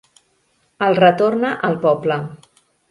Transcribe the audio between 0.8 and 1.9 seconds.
El retorna al